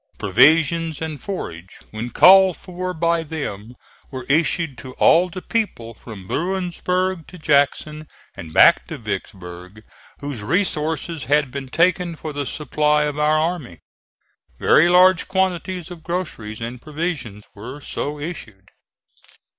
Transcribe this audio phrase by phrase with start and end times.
[0.17, 3.75] Provisions and forage, when called for by them,
[4.09, 9.83] were issued to all the people, from Bruinsburg to Jackson and back to Vicksburg,
[10.19, 13.77] whose resources had been taken for the supply of our army.
[14.57, 18.69] Very large quantities of groceries and provisions were so issued.